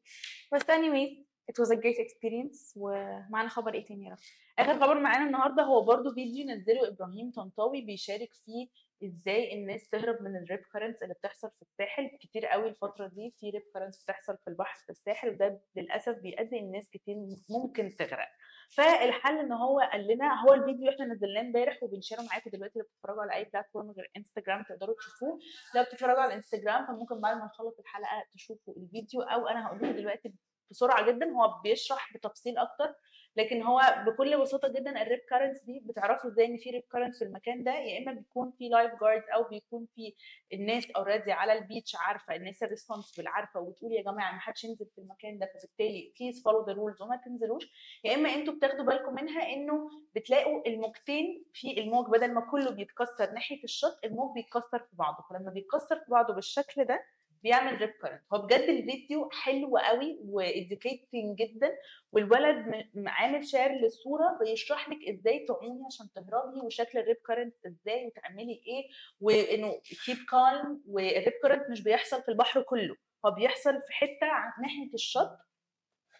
بس 0.53 0.61
anyway 0.61 1.26
it 1.51 1.63
was 1.63 1.69
a 1.71 1.75
great 1.75 1.99
experience. 2.05 2.73
ومعنا 2.75 3.49
خبر 3.49 3.73
إيه 3.73 3.85
تاني 3.85 4.05
يا 4.05 4.11
رب؟ 4.11 4.17
آخر 4.59 4.79
خبر 4.79 4.99
معانا 4.99 5.25
النهارده 5.25 5.63
هو 5.63 5.81
برضو 5.81 6.13
فيديو 6.13 6.45
نزله 6.45 6.87
إبراهيم 6.87 7.31
طنطاوي 7.31 7.81
بيشارك 7.81 8.33
فيه 8.33 8.67
إزاي 9.03 9.53
الناس 9.53 9.89
تهرب 9.89 10.21
من 10.21 10.35
ال 10.35 10.41
rip 10.41 10.59
currents 10.73 11.03
اللي 11.03 11.13
بتحصل 11.13 11.49
في 11.49 11.61
الساحل. 11.61 12.17
كتير 12.21 12.45
قوي 12.45 12.69
الفترة 12.69 13.07
دي 13.07 13.33
في 13.39 13.49
rip 13.49 13.63
currents 13.73 14.03
بتحصل 14.03 14.37
في 14.37 14.47
البحر 14.47 14.79
في 14.85 14.89
الساحل 14.89 15.29
وده 15.29 15.61
للأسف 15.75 16.15
بيؤدي 16.15 16.59
ان 16.59 16.71
ناس 16.71 16.89
كتير 16.89 17.15
ممكن 17.49 17.95
تغرق. 17.95 18.27
فالحل 18.69 19.39
إن 19.39 19.51
هو 19.51 19.79
قال 19.79 20.07
لنا 20.07 20.43
هو 20.43 20.53
الفيديو 20.53 20.89
إحنا 20.89 21.05
نزلناه 21.05 21.41
إمبارح 21.41 21.83
وبن 21.83 21.96
share 21.96 22.17
ه 22.17 22.21
معاكم 22.21 22.49
دلوقتي. 22.49 22.79
لو 22.79 22.85
بتتفرجوا 22.85 23.21
على 23.21 23.33
أي 23.33 23.43
platform 23.43 23.91
غير 23.91 24.11
انستجرام 24.17 24.63
تقدروا 24.63 24.95
تشوفوه. 24.95 25.39
لو 25.75 25.83
بتتفرجوا 25.83 26.21
على 26.21 26.29
الانستجرام 26.31 26.87
فممكن 26.87 27.21
بعد 27.21 27.37
ما 27.37 27.45
نخلص 27.45 27.79
الحلقة 27.79 28.23
تشوفوا 28.33 28.73
الفيديو. 28.77 29.21
أو 29.21 29.47
أنا 29.47 29.67
هقول 29.67 29.77
لكم 29.77 29.91
دلوقتي 29.91 30.33
بسرعة 30.71 31.11
جدا 31.11 31.31
هو 31.31 31.59
بيشرح 31.63 32.13
بتفصيل 32.13 32.57
أكتر 32.57 32.93
لكن 33.37 33.61
هو 33.61 33.81
بكل 34.07 34.41
بساطة 34.41 34.67
جدا 34.67 35.01
ال 35.01 35.06
rip 35.06 35.19
currents 35.29 35.63
دي 35.63 35.79
بتعرفوا 35.85 36.29
إزاي 36.29 36.45
إن 36.45 36.57
في 36.57 36.69
rip 36.69 36.83
currents 36.91 37.19
في 37.19 37.25
المكان 37.25 37.63
ده؟ 37.63 37.71
يا 37.71 37.99
إما 37.99 38.11
بيكون 38.11 38.51
في 38.57 38.69
life 38.69 38.91
guard 39.01 39.23
أو 39.35 39.43
بيكون 39.43 39.87
في 39.95 40.13
الناس 40.53 40.91
already 40.91 41.31
على 41.31 41.53
ال 41.53 41.60
beach 41.60 41.95
عارفة 41.95 42.35
الناس 42.35 42.63
ال 42.63 42.69
responsible 42.69 43.27
عارفة 43.27 43.59
وبتقول 43.59 43.93
يا 43.93 44.01
جماعة 44.01 44.31
ما 44.31 44.39
حدش 44.39 44.63
ينزل 44.63 44.85
في 44.95 45.01
المكان 45.01 45.39
ده 45.39 45.45
فبالتالي 45.53 46.13
please 46.19 46.43
follow 46.43 46.65
the 46.65 46.73
rules 46.73 47.01
وما 47.01 47.15
تنزلوش. 47.25 47.71
يا 48.03 48.15
إما 48.15 48.29
أنتوا 48.33 48.53
بتاخدوا 48.53 48.85
بالكم 48.85 49.15
منها 49.15 49.53
إنه 49.53 49.89
بتلاقوا 50.15 50.67
الموجتين 50.67 51.45
في 51.53 51.79
الموج 51.81 52.07
بدل 52.09 52.33
ما 52.33 52.41
كله 52.51 52.71
بيتكسر 52.71 53.31
ناحية 53.31 53.63
الشط 53.63 53.99
الموج 54.05 54.33
بيتكسر 54.35 54.79
في 54.79 54.95
بعضه 54.95 55.17
فلما 55.29 55.51
بيتكسر 55.51 55.95
في 55.99 56.11
بعضه 56.11 56.33
بالشكل 56.33 56.85
ده 56.85 57.03
بيعمل 57.43 57.81
rip 57.81 57.89
current 57.89 58.21
هو 58.33 58.41
بجد 58.41 58.59
الفيديو 58.69 59.29
حلو 59.33 59.77
قوي 59.77 60.19
و 60.25 60.36
educating 60.36 61.37
جدا 61.37 61.77
والولد 62.11 62.87
عامل 63.07 63.45
share 63.47 63.71
للصورة 63.71 64.37
بيشرح 64.41 64.89
لك 64.89 64.97
إزاي 65.09 65.45
تعومي 65.45 65.85
عشان 65.85 66.07
تهربي 66.15 66.59
وشكل 66.65 66.99
ال 66.99 67.04
rip 67.04 67.17
current 67.27 67.55
إزاي 67.65 68.05
وتعملي 68.07 68.61
إيه 68.67 68.87
وإنه 69.21 69.81
keep 70.05 70.17
calm 70.31 70.83
وال 70.87 71.06
rip 71.06 71.33
current 71.43 71.69
مش 71.69 71.83
بيحصل 71.83 72.23
في 72.23 72.29
البحر 72.29 72.61
كله. 72.61 72.95
هو 73.25 73.31
بيحصل 73.31 73.73
في 73.87 73.93
حتة 73.93 74.25
عن 74.27 74.51
ناحية 74.61 74.93
الشط 74.93 75.37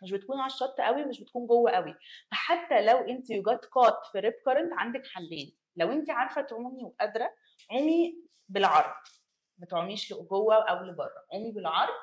مش 0.03 0.11
بتكون 0.11 0.39
على 0.39 0.51
الشط 0.51 0.75
قوي 0.81 1.05
مش 1.05 1.21
بتكون 1.21 1.47
جوه 1.47 1.71
قوي. 1.71 1.95
فحتى 2.31 2.81
لو 2.81 2.97
أنت 2.97 3.29
you 3.29 3.43
got 3.43 3.65
caught 3.65 4.05
في 4.11 4.19
rip 4.19 4.33
current 4.45 4.73
عندك 4.73 5.07
حلين. 5.07 5.55
لو 5.75 5.91
أنت 5.91 6.09
عارفة 6.09 6.41
تعومي 6.41 6.83
وقادرة 6.83 7.33
عومي 7.71 8.23
بالعرض. 8.49 8.93
ما 9.57 9.65
تعوميش 9.65 10.13
لجوه 10.13 10.55
أو 10.55 10.83
لبره. 10.83 11.25
عومي 11.33 11.51
بالعرض 11.51 11.93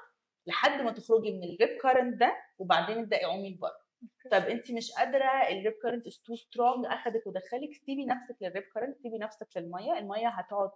لحد 0.47 0.81
ما 0.81 0.91
تخرجي 0.91 1.33
من 1.33 1.45
ال 1.45 1.53
rip 1.53 1.79
current 1.83 2.21
ده 2.21 2.37
وبعدين 2.59 2.99
ابدأي 2.99 3.25
عومي 3.25 3.51
لبره. 3.51 3.85
طب 4.31 4.43
انت 4.43 4.71
مش 4.73 4.93
قادرة 4.93 5.49
ال 5.49 5.55
rip 5.55 5.73
current 5.83 6.07
is 6.07 6.23
too 6.27 6.37
strong 6.37 6.87
أخدك 6.87 7.27
ودخلك 7.27 7.73
سيبي 7.87 8.07
نفسك 8.07 8.37
لل 8.41 8.49
rip 8.49 8.63
current 8.63 8.99
سيبي 8.99 9.19
نفسك 9.19 9.47
للمية. 9.57 9.99
المية 9.99 10.29
هتقعد 10.29 10.71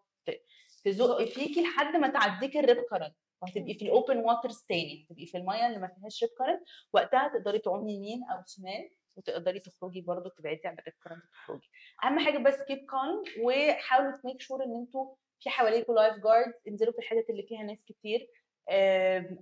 تزق 0.84 1.24
فيكي 1.24 1.62
لحد 1.62 1.96
ما 1.96 2.08
تعديكي 2.08 2.60
ال 2.60 2.66
rip 2.66 2.84
current 2.90 3.14
وهتبقي 3.42 3.74
في 3.74 3.84
ال 3.84 3.91
open 3.91 4.16
waters 4.18 4.64
تاني 4.68 5.06
تبقي 5.10 5.26
في 5.26 5.38
المية 5.38 5.66
اللي 5.66 5.78
ما 5.78 5.88
فيهاش 5.88 6.22
rip 6.22 6.32
current 6.38 6.62
وقتها 6.92 7.28
تقدري 7.28 7.58
تعومي 7.58 7.94
يمين 7.94 8.24
أو 8.24 8.42
شمال 8.46 8.90
وتقدري 9.16 9.60
تخرجي 9.60 10.00
برضو 10.00 10.28
تبعدي 10.28 10.60
عن 10.64 10.76
ال 10.78 10.82
rip 10.82 10.94
current 11.04 11.22
وتخرجي. 11.24 11.70
أهم 12.04 12.18
حاجة 12.18 12.38
بس 12.38 12.62
keep 12.62 12.78
calm 12.78 13.22
وحاولوا 13.44 14.16
ت 14.16 14.21
make 14.21 14.40
sure 14.40 14.64
إن 14.64 14.76
أنتوا 14.76 15.14
في 15.40 15.50
حواليكوا 15.50 15.94
life 15.94 16.14
guard 16.24 16.54
انزلوا 16.68 16.92
في 16.92 16.98
الحتت 16.98 17.30
اللي 17.30 17.42
فيها 17.42 17.62
ناس 17.62 17.78
كتير. 17.86 18.28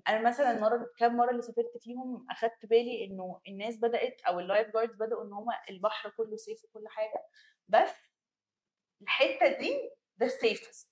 أنا 0.09 0.21
مثلا 0.29 0.51
المره 0.51 0.87
كام 0.99 1.17
مرة 1.17 1.31
اللي 1.31 1.43
سافرت 1.43 1.73
فيهم 1.81 2.27
أخدت 2.31 2.67
بالي 2.71 3.05
إنه 3.05 3.41
الناس 3.49 3.77
بدأت 3.77 4.21
أو 4.23 4.41
ال 4.41 4.46
life 4.46 4.69
guards 4.73 4.95
بدأوا 4.95 5.25
إن 5.25 5.33
هم 5.33 5.47
البحر 5.71 6.11
كله 6.11 6.37
safe 6.37 6.65
وكل 6.65 6.89
حاجة. 6.89 7.27
بس 7.69 7.95
الحتة 9.03 9.59
دي 9.59 9.91
ده 10.17 10.27
ال 10.27 10.36
safest 10.36 10.91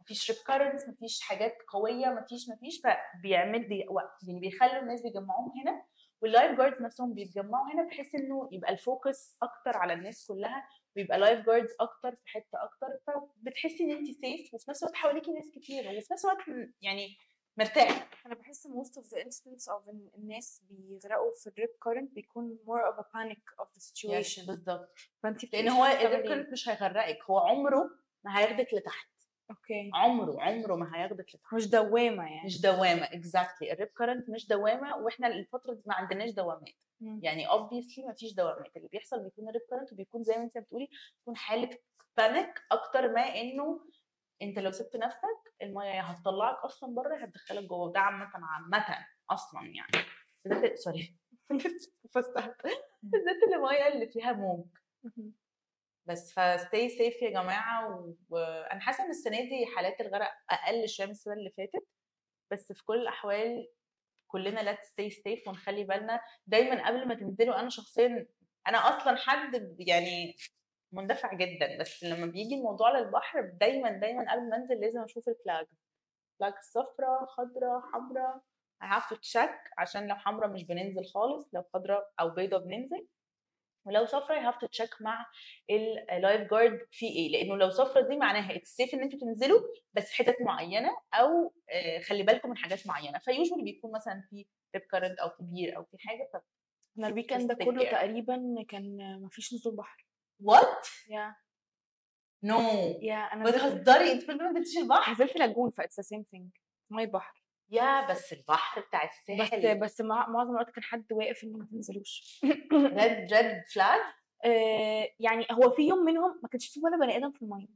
مفيش 0.00 0.30
rip 0.30 0.40
currents 0.46 0.88
مفيش 0.88 1.20
حاجات 1.20 1.56
قوية 1.68 2.06
مفيش 2.06 2.48
مفيش. 2.48 2.82
فبيعمل 2.84 3.68
بي 3.68 3.86
وقت 3.88 4.24
يعني 4.28 4.40
بيخلوا 4.40 4.82
الناس 4.82 5.02
بيجمعوهم 5.02 5.52
هنا 5.62 5.84
وال 6.22 6.34
life 6.34 6.58
guards 6.58 6.82
نفسهم 6.82 7.14
بيتجمعوا 7.14 7.72
هنا 7.74 7.82
بحيث 7.88 8.14
إنه 8.14 8.48
يبقى 8.52 8.72
ال 8.72 8.83
focus 8.83 9.36
أكتر 9.42 9.76
على 9.78 9.92
الناس 9.92 10.26
كلها. 10.26 10.68
ويبقى 10.96 11.18
life 11.18 11.46
guards 11.46 11.74
أكتر 11.80 12.16
في 12.16 12.28
حتة 12.28 12.64
أكتر 12.64 12.86
فبتحسي 13.06 13.84
إن 13.84 13.90
انت 13.90 14.10
safe 14.10 14.54
وفي 14.54 14.70
نفس 14.70 14.82
الوقت 14.82 14.96
حواليكي 14.96 15.32
ناس 15.32 15.50
كتير 15.54 15.88
وفي 15.88 16.12
نفس 16.12 16.24
الوقت 16.24 16.70
يعني 16.82 17.16
مرتاحة. 17.56 18.08
أنا 18.26 18.34
بحس 18.34 18.66
most 18.66 19.02
of 19.02 19.06
the 19.06 19.18
incidents 19.18 19.68
of 19.72 19.88
الناس 20.18 20.62
بيغرقوا 20.70 21.32
في 21.42 21.46
ال 21.46 21.51
rip 21.51 21.68
current 21.68 22.14
بيكون 22.14 22.58
more 22.66 22.92
of 22.92 22.98
a 22.98 23.04
panic 23.04 23.64
of 23.64 23.68
the 23.76 23.80
situation. 23.80 24.46
بالظبط. 24.46 24.94
فأنت 25.22 25.52
لأن 25.52 25.68
هو 25.68 25.84
ال 25.84 25.94
rip 25.94 26.26
current 26.26 26.52
مش 26.52 26.68
هيغرقك 26.68 27.18
هو 27.30 27.38
عمره 27.38 27.90
ما 28.24 28.38
هياخدك 28.38 28.74
لتحت. 28.74 29.08
okay. 29.50 29.90
عمره 29.94 30.42
عمره 30.42 30.74
ما 30.76 30.96
هياخدك 30.96 31.34
لتحت. 31.34 31.54
مش 31.54 31.70
دوامة 31.70 32.24
يعني. 32.24 32.44
مش 32.46 32.60
دوامة 32.60 33.04
exactly 33.04 33.72
ال 33.72 33.76
rip 33.76 33.88
current 33.88 34.30
مش 34.30 34.48
دوامة 34.48 34.96
وإحنا 34.96 35.26
الفترة 35.26 35.74
دي 35.74 35.82
ما 35.86 35.94
عندناش 35.94 36.30
دوامات. 36.30 36.74
مم. 37.00 37.20
يعني 37.22 37.48
obviously 37.48 38.06
ما 38.06 38.12
فيش 38.18 38.34
دوامات. 38.34 38.76
اللي 38.76 38.88
بيحصل 38.88 39.22
بيكون 39.24 39.48
ال 39.48 39.51
rip 39.51 39.62
current 39.70 39.92
وبيكون 39.92 40.22
زي 40.22 40.36
ما 40.36 40.42
أنت 40.42 40.58
بتقولي 40.58 40.88
بيكون 41.18 41.36
حاله 41.36 41.70
panic 42.16 42.62
أكتر 42.72 43.12
ما 43.12 43.20
إنه 43.20 43.80
أنت 44.42 44.58
لو 44.58 44.70
سبت 44.70 44.96
نفسك 44.96 45.54
المية 45.62 45.88
يا 45.88 46.02
هتطلعك 46.02 46.64
أصلا 46.64 46.94
بره 46.94 47.16
هتدخلك 47.16 47.64
جوه. 47.64 47.78
وده 47.78 48.00
عامة 48.00 48.30
عامة 48.34 49.06
أصلا 49.30 49.62
يعني. 49.62 50.06
بالذات 50.44 50.78
sorry 50.84 51.16
بالذات 53.02 53.42
المية 53.54 53.88
اللي 53.88 54.06
فيها 54.06 54.32
موج. 54.32 54.66
بس 56.06 56.32
ف 56.32 56.43
stay 56.43 56.88
safe 56.88 57.22
يا 57.22 57.30
جماعة 57.30 58.06
وأنا 58.28 58.80
حاسة 58.80 59.04
إن 59.04 59.10
السنة 59.10 59.40
دي 59.40 59.66
حالات 59.76 60.00
الغرق 60.00 60.32
أقل 60.50 60.88
شوية 60.88 61.06
من 61.06 61.12
السنة 61.12 61.34
اللي 61.34 61.50
فاتت 61.50 61.86
بس 62.50 62.72
في 62.72 62.84
كل 62.84 63.02
الأحوال 63.02 63.68
كلنا 64.26 64.60
لازم 64.60 64.78
stay 64.82 65.10
safe 65.10 65.48
ونخلي 65.48 65.84
بالنا. 65.84 66.20
دايما 66.46 66.86
قبل 66.88 67.08
ما 67.08 67.14
تنزلوا 67.14 67.60
أنا 67.60 67.68
شخصيا 67.68 68.26
أنا 68.68 68.78
أصلا 68.78 69.16
حد 69.16 69.76
يعني 69.78 70.36
مندفع 70.92 71.34
جدا 71.34 71.78
بس 71.80 72.04
لما 72.04 72.26
بيجي 72.26 72.54
الموضوع 72.54 72.98
للبحر 72.98 73.40
دايما 73.40 73.90
دايما 73.90 74.32
قبل 74.32 74.48
ما 74.48 74.56
أنزل 74.56 74.80
لازم 74.80 75.00
أشوف 75.00 75.28
ال 75.28 75.36
flag 75.36 75.66
flag 76.40 76.54
صفراء 76.62 77.26
خضراء 77.26 77.80
حمراء 77.92 78.40
to 78.82 79.16
check 79.16 79.72
عشان 79.78 80.08
لو 80.08 80.14
حمراء 80.14 80.50
مش 80.50 80.64
بننزل 80.64 81.04
خالص 81.04 81.48
لو 81.54 81.62
خضراء 81.74 82.12
أو 82.20 82.30
بيضاء 82.30 82.60
بننزل. 82.60 83.06
ولو 83.86 84.04
صفرا 84.04 84.40
you 84.40 84.52
have 84.52 84.58
to 84.58 84.68
check 84.78 85.02
مع 85.02 85.26
ال 86.12 86.50
lifeguard 86.50 86.78
في 86.90 87.06
إيه. 87.06 87.28
لأنه 87.32 87.56
لو 87.56 87.70
صفرا 87.70 88.08
دي 88.08 88.16
معناها 88.16 88.56
it's 88.56 88.68
safe 88.76 88.94
إن 88.94 89.02
أنتوا 89.02 89.18
تنزلوا 89.18 89.60
بس 89.92 90.08
في 90.08 90.16
حتت 90.16 90.36
معينة 90.40 90.90
أو 91.14 91.54
آه، 91.70 92.00
خلي 92.00 92.22
بالكم 92.22 92.50
من 92.50 92.56
حاجات 92.56 92.86
معينة. 92.86 93.18
ف 93.18 93.23
usually 93.23 93.62
بيكون 93.64 93.92
مثلا 93.92 94.26
في 94.30 94.46
rip 94.74 94.82
current 94.90 95.18
أو 95.18 95.28
في 95.28 95.42
بير 95.42 95.76
أو 95.76 95.84
في 95.84 95.96
حاجة 95.98 96.28
ف 96.32 96.36
أنا 96.98 97.08
ال 97.08 97.13
weekend 97.13 97.48
ده 97.48 97.64
كله 97.64 97.84
care. 97.84 97.90
تقريبا 97.90 98.64
كان 98.68 98.96
مفيش 99.22 99.54
نزول 99.54 99.76
بحر. 99.76 100.06
what 100.42 100.88
yeah 101.08 101.36
no 102.44 102.60
yeah 103.02 103.14
أنا 103.16 103.44
بتهزري 103.44 104.12
أنت 104.12 104.30
ما 104.30 104.50
نزلتيش 104.50 104.78
البحر. 104.78 105.12
نزلت 105.12 105.36
lagoon 105.36 105.70
that's 105.70 106.00
the 106.00 106.02
same 106.02 106.24
thing 106.30 106.50
مية 106.90 107.06
بحر. 107.06 107.39
yeah 107.70 108.10
بس 108.10 108.32
البحر 108.32 108.80
بتاع 108.80 109.04
بس 109.04 109.30
الساحل 109.30 109.80
بس 109.80 110.00
مع 110.00 110.28
معظم 110.28 110.50
الوقت 110.50 110.70
كان 110.70 110.82
حد 110.82 111.12
واقف 111.12 111.44
ان 111.44 111.52
ما 111.52 111.66
تنزلوش. 111.72 112.40
red 112.72 113.32
red 113.32 113.62
flag 113.74 114.00
يعني 115.20 115.46
هو 115.52 115.70
في 115.70 115.82
يوم 115.82 115.98
منهم 115.98 116.40
ما 116.42 116.48
كانش 116.48 116.68
في 116.68 116.80
ولا 116.84 116.96
بني 116.96 117.16
آدم 117.16 117.32
في 117.32 117.42
المية 117.42 117.68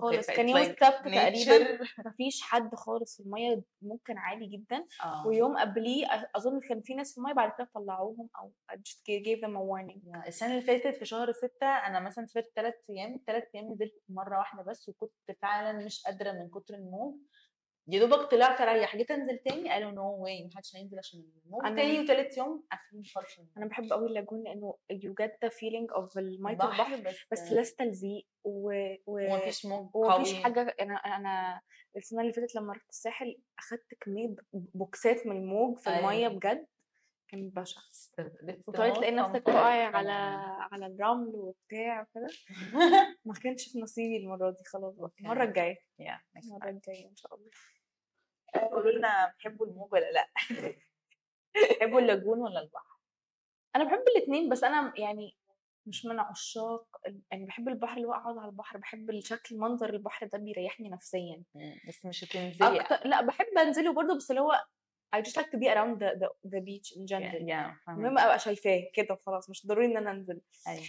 خالص. 0.00 0.26
كان 0.26 0.48
يوم 0.48 0.58
السبت 0.58 0.78
تقريبا 0.80 1.78
nature. 1.78 1.86
مفيش 2.06 2.42
حد 2.42 2.74
خالص 2.74 3.16
في 3.16 3.22
المية 3.22 3.62
ممكن 3.82 4.18
عادي 4.18 4.46
جدا. 4.46 4.86
آه. 5.04 5.26
ويوم 5.26 5.58
قبليه 5.58 6.06
أظن 6.36 6.60
كان 6.60 6.80
في 6.80 6.94
ناس 6.94 7.12
في 7.12 7.18
المية 7.18 7.32
بعد 7.32 7.52
كده 7.58 7.70
طلعوهم 7.74 8.28
أو 8.38 8.52
just 8.78 8.98
gave 9.08 9.40
them 9.40 9.54
a 9.56 9.60
warning. 9.60 10.16
yeah 10.16 10.28
السنة 10.28 10.50
اللي 10.50 10.62
فاتت 10.62 10.96
في 10.96 11.04
شهر 11.04 11.32
ستة 11.32 11.66
أنا 11.66 12.00
مثلا 12.00 12.26
سافرت 12.26 12.52
تلات 12.56 12.84
أيام 12.90 13.14
التلات 13.14 13.50
أيام 13.54 13.72
نزلت 13.72 14.02
مرة 14.08 14.38
واحدة 14.38 14.62
بس 14.62 14.88
وكنت 14.88 15.12
فعلا 15.42 15.84
مش 15.84 16.02
قادرة 16.02 16.32
من 16.32 16.48
كتر 16.48 16.74
الموج 16.74 17.14
يا 17.88 18.00
دوبك 18.00 18.30
طلعت 18.30 18.60
اريح 18.60 18.96
جيت 18.96 19.10
انزل 19.10 19.38
تاني 19.38 19.70
قالوا 19.70 19.90
no 19.90 20.22
way 20.22 20.44
محدش 20.44 20.76
هينزل 20.76 20.98
عشان 20.98 21.24
الموج 21.44 21.62
تاني 21.76 22.00
وتالت 22.00 22.36
يوم 22.38 22.64
قافلين 22.72 23.04
خالص 23.04 23.40
أنا 23.56 23.66
بحب 23.66 23.92
قوي 23.92 24.06
ال 24.06 24.11
lagoon 24.11 24.42
لأنه 24.42 24.74
you 24.92 25.14
get 25.22 25.30
the 25.44 25.50
feeling 25.52 25.96
of 26.02 26.16
المية 26.16 26.52
البحر 26.52 26.96
بس 26.96 27.16
بس 27.32 27.52
لسه 27.52 27.76
تلزيق 27.78 28.26
و... 28.44 28.72
و... 29.06 29.32
ومفيش 29.34 29.66
موج 29.66 29.90
ومفيش 29.96 30.32
قوي. 30.34 30.42
حاجة. 30.42 30.74
أنا 30.80 30.94
أنا 30.94 31.60
السنة 31.96 32.20
اللي 32.20 32.32
فاتت 32.32 32.54
لما 32.54 32.72
رحت 32.72 32.88
الساحل 32.88 33.36
أخدت 33.58 33.94
كمية 34.00 34.34
بوكسات 34.52 35.26
من 35.26 35.36
الموج 35.36 35.78
في 35.78 35.90
المية 35.90 36.10
أيوة. 36.26 36.32
بجد. 36.32 36.66
كان 37.30 37.50
بشع 37.50 37.80
وطلعت 38.66 38.96
تلاقي 38.96 39.12
نفسك 39.12 39.48
comfortable 39.48 39.54
واقع 39.54 39.96
على. 39.96 40.12
على 40.72 40.86
الرمل 40.86 41.34
وبتاع 41.36 42.00
وكده. 42.02 42.28
ما 43.24 43.34
كانش 43.34 43.68
في 43.72 43.80
نصيبي 43.80 44.16
المرة 44.16 44.50
دي 44.50 44.64
خلاص 44.64 44.94
بقى. 44.96 45.10
المرة 45.20 45.44
الجاية. 45.44 45.76
المرة 46.44 46.60
time. 46.60 46.66
الجاية 46.66 47.08
إن 47.08 47.16
شاء 47.16 47.34
الله. 47.34 47.50
قولوا 48.70 48.92
لنا 48.92 49.28
بتحبوا 49.28 49.66
الموج 49.66 49.92
ولا 49.92 50.10
لأ؟ 50.12 50.28
بتحبوا 51.74 52.00
اللاجون 52.00 52.38
ولا 52.38 52.60
البحر؟ 52.60 53.00
أنا 53.76 53.84
بحب 53.84 54.04
الاثنين 54.16 54.48
بس 54.48 54.64
أنا 54.64 54.92
يعني 54.96 55.36
مش 55.86 56.06
من 56.06 56.18
عشاق 56.18 56.86
يعني 57.30 57.46
بحب 57.46 57.68
البحر 57.68 57.96
اللي 57.96 58.08
هو 58.08 58.12
أقعد 58.12 58.38
على 58.38 58.48
البحر. 58.50 58.78
بحب 58.78 59.10
الشكل 59.10 59.56
منظر 59.58 59.90
البحر 59.90 60.26
ده 60.26 60.38
بيريحني 60.38 60.88
نفسيا. 60.88 61.42
بس 61.88 62.04
مش 62.06 62.24
هتنزلي 62.24 62.80
أكتر 62.80 63.08
لأ 63.08 63.22
بحب 63.22 63.58
أنزله 63.58 63.92
برضه 63.92 64.16
بس 64.16 64.30
اللي 64.30 64.40
هو 64.42 64.64
I 65.16 65.20
just 65.22 65.36
like 65.36 65.50
to 65.54 65.58
be 65.58 65.68
around 65.74 65.98
the, 66.02 66.10
the, 66.20 66.28
the 66.52 66.60
beach 66.68 66.88
in 66.96 67.02
Yeah, 67.02 67.06
general. 67.12 67.42
yeah, 67.48 67.86
فاهمة. 67.86 67.98
المهم 67.98 68.18
أبقى 68.18 68.38
شايفاه 68.38 68.90
كده 68.94 69.14
وخلاص 69.14 69.50
مش 69.50 69.66
ضروري 69.66 69.86
إن 69.86 69.96
أنا 69.96 70.10
أنزل. 70.10 70.40
أيوة. 70.68 70.82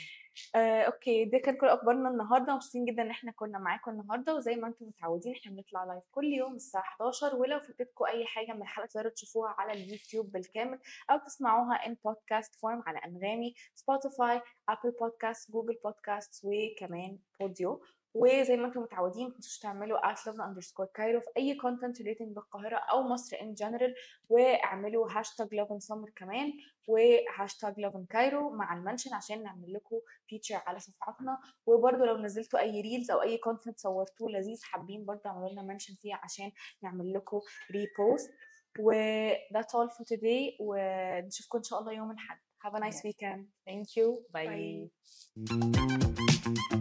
آه، 0.55 0.81
okay 0.83 1.25
ده 1.25 1.37
كان 1.37 1.55
كل 1.57 1.67
أخبارنا 1.67 2.09
النهارده. 2.09 2.55
مبسوطين 2.55 2.85
جدا 2.85 3.01
إن 3.01 3.09
إحنا 3.09 3.31
كنا 3.31 3.59
معاكم 3.59 3.91
النهارده. 3.91 4.35
وزي 4.35 4.55
ما 4.55 4.67
أنتم 4.67 4.85
متعودين 4.85 5.33
إحنا 5.35 5.51
بنطلع 5.51 5.83
live 5.83 6.03
كل 6.11 6.25
يوم 6.25 6.55
الساعة 6.55 6.81
11 6.81 7.35
ولو 7.35 7.59
فاتتكم 7.59 8.05
أي 8.05 8.25
حاجة 8.25 8.51
من 8.53 8.61
الحلقة 8.61 8.85
تقدروا 8.87 9.11
تشوفوها 9.11 9.55
على 9.57 9.71
اليوتيوب 9.83 10.31
بالكامل 10.31 10.79
أو 11.09 11.17
تسمعوها 11.17 11.75
in 11.85 11.97
podcast 12.05 12.55
form 12.55 12.83
على 12.87 12.97
أنغامي 12.99 13.53
سبوتيفاي 13.75 14.41
Apple 14.69 14.91
Podcasts 14.99 15.51
Google 15.51 15.77
Podcasts 15.83 16.41
وكمان 16.45 17.17
بوديو 17.39 17.81
وزي 18.13 18.57
ما 18.57 18.67
أنتم 18.67 18.81
متعودين 18.81 19.27
ما 19.27 19.33
تنسوش 19.33 19.59
تعملوا 19.59 20.13
at 20.13 20.27
Lovin 20.27 20.43
underscore 20.45 20.85
Cairo 20.85 21.19
في 21.19 21.27
أي 21.37 21.55
content 21.55 22.01
relating 22.01 22.35
بالقاهرة 22.35 22.75
أو 22.75 23.03
مصر 23.03 23.37
in 23.41 23.53
general 23.53 23.95
واعملوا 24.29 25.11
hashtag 25.11 25.55
Lovin 25.55 25.79
Summer 25.79 26.09
كمان 26.15 26.53
و 26.87 26.99
hashtag 26.99 27.79
Lovin 27.79 28.05
Cairo 28.09 28.49
مع 28.49 28.77
ال 28.77 28.82
mention 28.82 29.13
عشان 29.13 29.43
نعمل 29.43 29.73
لكم 29.73 29.99
feature 30.27 30.61
على 30.67 30.79
صفحاتنا 30.79 31.37
وبرده 31.65 32.05
لو 32.05 32.17
نزلتوا 32.17 32.59
أي 32.59 32.81
reels 32.81 33.11
أو 33.11 33.21
أي 33.21 33.37
content 33.37 33.79
صورتوه 33.79 34.29
لذيذ 34.31 34.59
حابين 34.63 35.05
برده 35.05 35.29
أعملوا 35.29 35.49
لنا 35.49 35.61
mention 35.61 35.95
فيه 35.95 36.15
عشان 36.23 36.51
نعمل 36.83 37.13
لكم 37.13 37.39
ريبوست 37.71 38.31
و 38.79 38.91
that's 39.33 39.73
all 39.75 39.89
for 39.89 40.03
today 40.03 40.55
ونشوفكم 40.59 41.57
إن 41.57 41.63
شاء 41.63 41.79
الله 41.79 41.93
يوم 41.93 42.11
الأحد 42.11 42.37
have 42.63 42.73
a 42.75 42.79
nice 42.79 43.01
weekend 43.03 43.41
Thank 43.65 43.95
you. 43.97 44.07
Bye. 44.33 44.89
Bye. 45.37 46.77